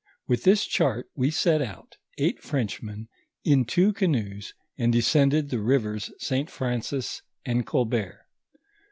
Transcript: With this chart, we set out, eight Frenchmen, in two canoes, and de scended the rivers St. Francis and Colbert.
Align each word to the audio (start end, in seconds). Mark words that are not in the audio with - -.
With 0.27 0.45
this 0.45 0.65
chart, 0.65 1.11
we 1.13 1.29
set 1.29 1.61
out, 1.61 1.97
eight 2.17 2.39
Frenchmen, 2.41 3.07
in 3.43 3.65
two 3.65 3.93
canoes, 3.93 4.55
and 4.75 4.91
de 4.91 4.97
scended 4.97 5.51
the 5.51 5.59
rivers 5.61 6.11
St. 6.17 6.49
Francis 6.49 7.21
and 7.45 7.67
Colbert. 7.67 8.25